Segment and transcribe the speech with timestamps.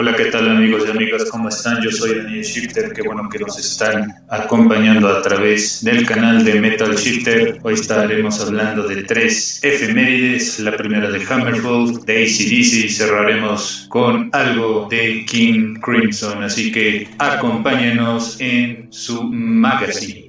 [0.00, 1.26] Hola, ¿qué tal amigos y amigas?
[1.30, 1.82] ¿Cómo están?
[1.82, 6.58] Yo soy Daniel Shifter, qué bueno que nos están acompañando a través del canal de
[6.58, 7.58] Metal Shifter.
[7.62, 14.88] Hoy estaremos hablando de tres efemérides, la primera de Hammerfall, de ACDC cerraremos con algo
[14.90, 20.28] de King Crimson, así que acompáñenos en su magazine.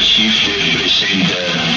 [0.00, 1.69] Metal Shifter presenta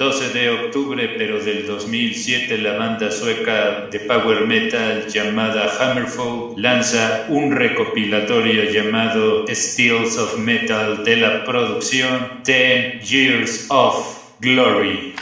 [0.00, 7.26] ...12 de octubre, pero del 2007, la banda sueca de power metal llamada Hammerfall lanza
[7.28, 15.12] un recopilatorio llamado Steels of Metal de la producción 10 Years of Glory.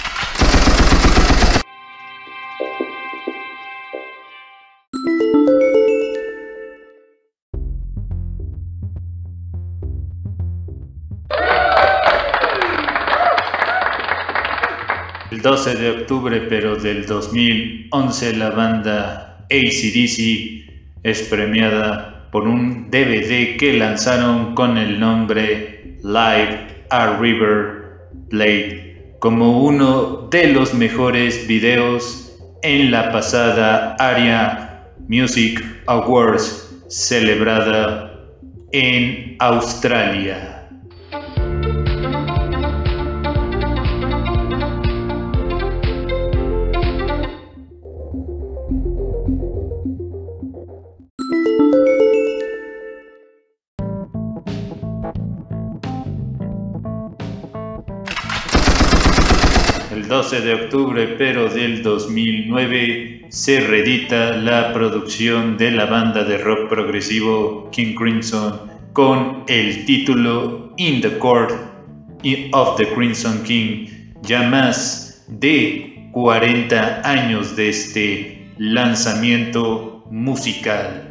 [15.31, 20.69] El 12 de octubre, pero del 2011, la banda ACDC
[21.03, 29.63] es premiada por un DVD que lanzaron con el nombre Live a River Plate como
[29.65, 38.15] uno de los mejores videos en la pasada Aria Music Awards celebrada
[38.73, 40.58] en Australia.
[60.09, 66.39] El 12 de octubre, pero del 2009, se reedita la producción de la banda de
[66.39, 68.59] rock progresivo King Crimson
[68.95, 71.53] con el título In the Court
[72.53, 73.87] of the Crimson King,
[74.23, 81.08] ya más de 40 años de este lanzamiento musical.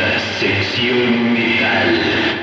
[0.00, 2.40] Presenta sección metal.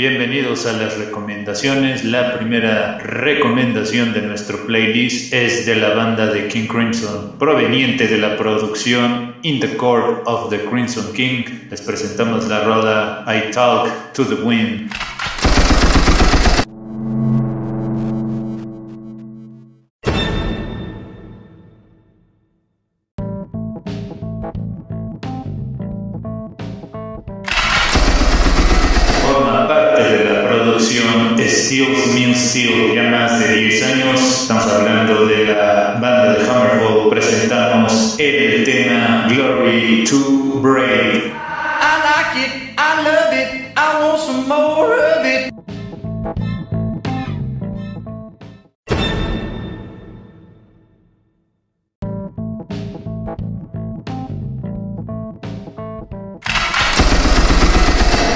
[0.00, 2.06] Bienvenidos a las recomendaciones.
[2.06, 8.16] La primera recomendación de nuestro playlist es de la banda de King Crimson, proveniente de
[8.16, 11.44] la producción In the Court of the Crimson King.
[11.68, 14.90] Les presentamos la rola I Talk to the Wind.
[30.00, 34.20] Parte de la producción Steel Mean Steel ya más de 10 años.
[34.42, 37.10] Estamos hablando de la banda de Hammerfall.
[37.10, 41.32] Presentamos el tema Glory to Brave.
[41.82, 45.49] I like it, I love it, I want some more of it.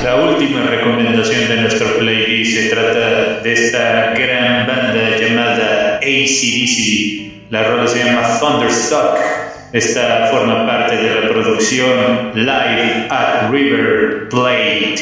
[0.04, 7.48] La última recomendación de nuestro playlist se trata de esta gran banda ACDC.
[7.48, 9.16] La rola se llama Thunderstruck.
[9.72, 14.96] Esta forma parte de la producción Live at River Plate.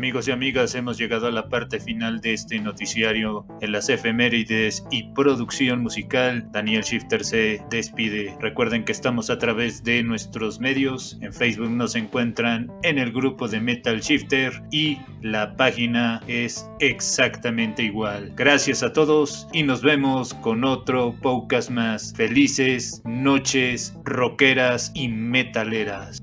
[0.00, 3.44] Amigos y amigas, hemos llegado a la parte final de este noticiario.
[3.60, 8.34] En las efemérides y producción musical, Daniel Shifter se despide.
[8.40, 11.18] Recuerden que estamos a través de nuestros medios.
[11.20, 17.82] En Facebook nos encuentran en el grupo de Metal Shifter y la página es exactamente
[17.82, 18.32] igual.
[18.34, 22.14] Gracias a todos y nos vemos con otro podcast más.
[22.16, 26.22] Felices noches rockeras y metaleras.